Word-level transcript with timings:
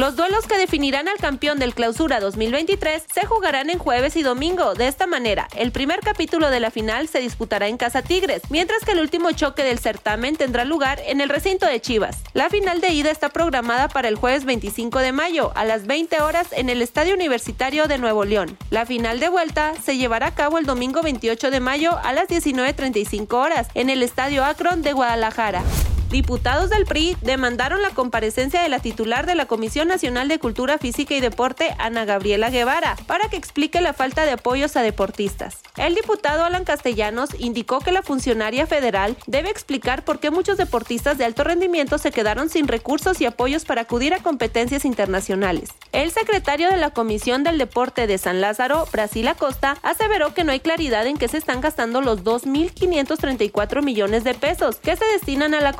Los 0.00 0.16
duelos 0.16 0.46
que 0.46 0.56
definirán 0.56 1.08
al 1.08 1.18
campeón 1.18 1.58
del 1.58 1.74
Clausura 1.74 2.20
2023 2.20 3.04
se 3.12 3.26
jugarán 3.26 3.68
en 3.68 3.78
jueves 3.78 4.16
y 4.16 4.22
domingo. 4.22 4.72
De 4.72 4.88
esta 4.88 5.06
manera, 5.06 5.46
el 5.54 5.72
primer 5.72 6.00
capítulo 6.00 6.48
de 6.48 6.58
la 6.58 6.70
final 6.70 7.06
se 7.06 7.20
disputará 7.20 7.68
en 7.68 7.76
Casa 7.76 8.00
Tigres, 8.00 8.40
mientras 8.48 8.82
que 8.82 8.92
el 8.92 9.00
último 9.00 9.30
choque 9.32 9.62
del 9.62 9.78
certamen 9.78 10.36
tendrá 10.36 10.64
lugar 10.64 11.02
en 11.04 11.20
el 11.20 11.28
recinto 11.28 11.66
de 11.66 11.82
Chivas. 11.82 12.16
La 12.32 12.48
final 12.48 12.80
de 12.80 12.94
ida 12.94 13.10
está 13.10 13.28
programada 13.28 13.88
para 13.88 14.08
el 14.08 14.14
jueves 14.14 14.46
25 14.46 15.00
de 15.00 15.12
mayo 15.12 15.52
a 15.54 15.66
las 15.66 15.86
20 15.86 16.22
horas 16.22 16.46
en 16.52 16.70
el 16.70 16.80
Estadio 16.80 17.12
Universitario 17.12 17.86
de 17.86 17.98
Nuevo 17.98 18.24
León. 18.24 18.56
La 18.70 18.86
final 18.86 19.20
de 19.20 19.28
vuelta 19.28 19.74
se 19.84 19.98
llevará 19.98 20.28
a 20.28 20.34
cabo 20.34 20.56
el 20.56 20.64
domingo 20.64 21.02
28 21.02 21.50
de 21.50 21.60
mayo 21.60 21.98
a 22.02 22.14
las 22.14 22.26
19.35 22.26 23.34
horas 23.34 23.68
en 23.74 23.90
el 23.90 24.02
Estadio 24.02 24.46
Akron 24.46 24.80
de 24.80 24.94
Guadalajara. 24.94 25.62
Diputados 26.10 26.70
del 26.70 26.86
PRI 26.86 27.16
demandaron 27.22 27.82
la 27.82 27.90
comparecencia 27.90 28.60
de 28.60 28.68
la 28.68 28.80
titular 28.80 29.26
de 29.26 29.36
la 29.36 29.46
Comisión 29.46 29.86
Nacional 29.86 30.26
de 30.26 30.40
Cultura 30.40 30.76
Física 30.76 31.14
y 31.14 31.20
Deporte, 31.20 31.72
Ana 31.78 32.04
Gabriela 32.04 32.50
Guevara, 32.50 32.96
para 33.06 33.28
que 33.28 33.36
explique 33.36 33.80
la 33.80 33.92
falta 33.92 34.24
de 34.24 34.32
apoyos 34.32 34.76
a 34.76 34.82
deportistas. 34.82 35.58
El 35.76 35.94
diputado 35.94 36.44
Alan 36.44 36.64
Castellanos 36.64 37.30
indicó 37.38 37.78
que 37.78 37.92
la 37.92 38.02
funcionaria 38.02 38.66
federal 38.66 39.16
debe 39.28 39.50
explicar 39.50 40.04
por 40.04 40.18
qué 40.18 40.32
muchos 40.32 40.56
deportistas 40.56 41.16
de 41.16 41.24
alto 41.24 41.44
rendimiento 41.44 41.96
se 41.96 42.10
quedaron 42.10 42.48
sin 42.48 42.66
recursos 42.66 43.20
y 43.20 43.26
apoyos 43.26 43.64
para 43.64 43.82
acudir 43.82 44.12
a 44.12 44.18
competencias 44.18 44.84
internacionales. 44.84 45.70
El 45.92 46.10
secretario 46.10 46.70
de 46.70 46.76
la 46.76 46.90
Comisión 46.90 47.44
del 47.44 47.56
Deporte 47.56 48.08
de 48.08 48.18
San 48.18 48.40
Lázaro, 48.40 48.88
Brasil 48.92 49.28
Acosta, 49.28 49.76
aseveró 49.82 50.34
que 50.34 50.42
no 50.42 50.50
hay 50.50 50.58
claridad 50.58 51.06
en 51.06 51.16
qué 51.16 51.28
se 51.28 51.38
están 51.38 51.60
gastando 51.60 52.00
los 52.00 52.24
2.534 52.24 53.82
millones 53.84 54.24
de 54.24 54.34
pesos 54.34 54.76
que 54.76 54.96
se 54.96 55.04
destinan 55.04 55.54
a 55.54 55.60
la 55.60 55.72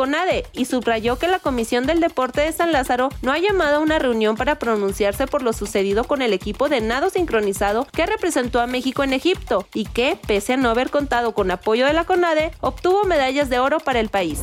Y 0.52 0.66
subrayó 0.66 1.18
que 1.18 1.28
la 1.28 1.38
Comisión 1.38 1.86
del 1.86 2.00
Deporte 2.00 2.42
de 2.42 2.52
San 2.52 2.72
Lázaro 2.72 3.08
no 3.22 3.32
ha 3.32 3.38
llamado 3.38 3.76
a 3.76 3.80
una 3.80 3.98
reunión 3.98 4.36
para 4.36 4.58
pronunciarse 4.58 5.26
por 5.26 5.42
lo 5.42 5.52
sucedido 5.52 6.04
con 6.04 6.20
el 6.20 6.32
equipo 6.32 6.68
de 6.68 6.80
nado 6.80 7.10
sincronizado 7.10 7.86
que 7.92 8.06
representó 8.06 8.60
a 8.60 8.66
México 8.66 9.02
en 9.02 9.12
Egipto 9.12 9.66
y 9.72 9.86
que, 9.86 10.18
pese 10.26 10.54
a 10.54 10.56
no 10.56 10.70
haber 10.70 10.90
contado 10.90 11.32
con 11.32 11.50
apoyo 11.50 11.86
de 11.86 11.94
la 11.94 12.04
CONADE, 12.04 12.52
obtuvo 12.60 13.04
medallas 13.04 13.48
de 13.48 13.58
oro 13.58 13.80
para 13.80 14.00
el 14.00 14.08
país. 14.08 14.40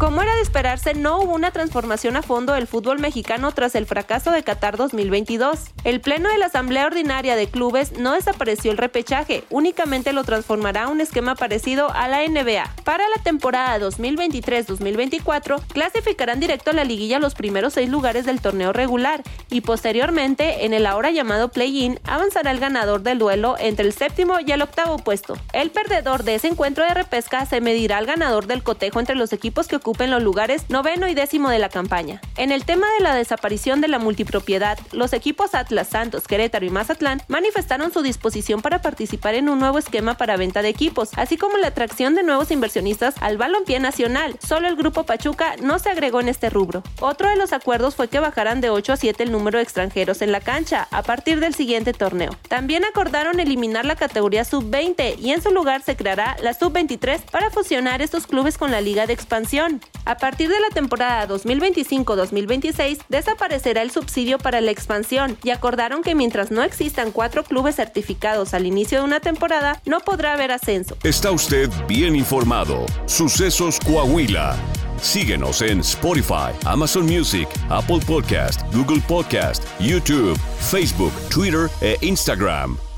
Como 0.00 0.22
era 0.22 0.34
de 0.34 0.40
esperarse, 0.40 0.94
no 0.94 1.20
hubo 1.20 1.34
una 1.34 1.50
transformación 1.50 2.16
a 2.16 2.22
fondo 2.22 2.54
del 2.54 2.66
fútbol 2.66 3.00
mexicano 3.00 3.52
tras 3.52 3.74
el 3.74 3.84
fracaso 3.84 4.30
de 4.30 4.42
Qatar 4.42 4.78
2022. 4.78 5.60
El 5.84 6.00
pleno 6.00 6.30
de 6.30 6.38
la 6.38 6.46
Asamblea 6.46 6.86
Ordinaria 6.86 7.36
de 7.36 7.48
Clubes 7.48 7.98
no 7.98 8.14
desapareció 8.14 8.70
el 8.70 8.78
repechaje, 8.78 9.44
únicamente 9.50 10.14
lo 10.14 10.24
transformará 10.24 10.84
a 10.84 10.88
un 10.88 11.02
esquema 11.02 11.34
parecido 11.34 11.92
a 11.92 12.08
la 12.08 12.26
NBA. 12.26 12.64
Para 12.90 13.08
la 13.08 13.22
temporada 13.22 13.78
2023-2024, 13.78 15.62
clasificarán 15.68 16.40
directo 16.40 16.72
a 16.72 16.74
la 16.74 16.82
liguilla 16.82 17.20
los 17.20 17.36
primeros 17.36 17.74
seis 17.74 17.88
lugares 17.88 18.26
del 18.26 18.40
torneo 18.40 18.72
regular 18.72 19.22
y 19.48 19.60
posteriormente, 19.60 20.64
en 20.64 20.74
el 20.74 20.86
ahora 20.86 21.12
llamado 21.12 21.52
play-in, 21.52 22.00
avanzará 22.02 22.50
el 22.50 22.58
ganador 22.58 23.02
del 23.02 23.20
duelo 23.20 23.54
entre 23.60 23.86
el 23.86 23.92
séptimo 23.92 24.40
y 24.44 24.50
el 24.50 24.62
octavo 24.62 24.98
puesto. 24.98 25.36
El 25.52 25.70
perdedor 25.70 26.24
de 26.24 26.34
ese 26.34 26.48
encuentro 26.48 26.82
de 26.82 26.92
repesca 26.92 27.46
se 27.46 27.60
medirá 27.60 27.96
al 27.96 28.06
ganador 28.06 28.48
del 28.48 28.64
cotejo 28.64 28.98
entre 28.98 29.14
los 29.14 29.32
equipos 29.32 29.68
que 29.68 29.76
ocupen 29.76 30.10
los 30.10 30.24
lugares 30.24 30.68
noveno 30.68 31.06
y 31.06 31.14
décimo 31.14 31.48
de 31.48 31.60
la 31.60 31.68
campaña. 31.68 32.20
En 32.36 32.50
el 32.50 32.64
tema 32.64 32.88
de 32.98 33.04
la 33.04 33.14
desaparición 33.14 33.80
de 33.80 33.86
la 33.86 34.00
multipropiedad, 34.00 34.80
los 34.90 35.12
equipos 35.12 35.54
Atlas, 35.54 35.86
Santos, 35.86 36.26
Querétaro 36.26 36.66
y 36.66 36.70
Mazatlán 36.70 37.22
manifestaron 37.28 37.92
su 37.92 38.02
disposición 38.02 38.62
para 38.62 38.82
participar 38.82 39.36
en 39.36 39.48
un 39.48 39.60
nuevo 39.60 39.78
esquema 39.78 40.16
para 40.16 40.36
venta 40.36 40.60
de 40.60 40.70
equipos, 40.70 41.10
así 41.14 41.36
como 41.36 41.56
la 41.56 41.68
atracción 41.68 42.16
de 42.16 42.24
nuevos 42.24 42.50
inversionistas 42.80 43.14
al 43.20 43.36
balompié 43.36 43.78
nacional. 43.78 44.36
Solo 44.46 44.68
el 44.68 44.76
grupo 44.76 45.04
Pachuca 45.04 45.56
no 45.62 45.78
se 45.78 45.90
agregó 45.90 46.20
en 46.20 46.28
este 46.28 46.50
rubro. 46.50 46.82
Otro 47.00 47.28
de 47.28 47.36
los 47.36 47.52
acuerdos 47.52 47.94
fue 47.94 48.08
que 48.08 48.20
bajaran 48.20 48.60
de 48.60 48.70
8 48.70 48.94
a 48.94 48.96
7 48.96 49.22
el 49.22 49.32
número 49.32 49.58
de 49.58 49.64
extranjeros 49.64 50.22
en 50.22 50.32
la 50.32 50.40
cancha 50.40 50.88
a 50.90 51.02
partir 51.02 51.40
del 51.40 51.54
siguiente 51.54 51.92
torneo. 51.92 52.30
También 52.48 52.84
acordaron 52.84 53.38
eliminar 53.38 53.84
la 53.84 53.96
categoría 53.96 54.44
sub-20 54.44 55.18
y 55.18 55.32
en 55.32 55.42
su 55.42 55.50
lugar 55.50 55.82
se 55.82 55.96
creará 55.96 56.36
la 56.42 56.54
sub-23 56.54 57.20
para 57.30 57.50
fusionar 57.50 58.02
estos 58.02 58.26
clubes 58.26 58.56
con 58.56 58.70
la 58.70 58.80
liga 58.80 59.06
de 59.06 59.12
expansión. 59.12 59.80
A 60.04 60.16
partir 60.16 60.48
de 60.48 60.58
la 60.60 60.68
temporada 60.72 61.28
2025-2026 61.28 62.98
desaparecerá 63.08 63.82
el 63.82 63.90
subsidio 63.90 64.38
para 64.38 64.60
la 64.60 64.70
expansión 64.70 65.36
y 65.44 65.50
acordaron 65.50 66.02
que 66.02 66.14
mientras 66.14 66.50
no 66.50 66.62
existan 66.62 67.12
cuatro 67.12 67.44
clubes 67.44 67.76
certificados 67.76 68.54
al 68.54 68.66
inicio 68.66 68.98
de 68.98 69.04
una 69.04 69.20
temporada, 69.20 69.80
no 69.84 70.00
podrá 70.00 70.32
haber 70.32 70.52
ascenso. 70.52 70.96
Está 71.02 71.30
usted 71.30 71.70
bien 71.86 72.16
informado. 72.16 72.86
Sucesos 73.06 73.78
Coahuila. 73.80 74.56
Síguenos 75.00 75.62
en 75.62 75.80
Spotify, 75.80 76.52
Amazon 76.66 77.06
Music, 77.06 77.48
Apple 77.70 78.00
Podcast, 78.06 78.60
Google 78.74 79.00
Podcast, 79.08 79.64
YouTube, 79.80 80.38
Facebook, 80.58 81.12
Twitter 81.30 81.70
e 81.80 81.96
Instagram. 82.02 82.89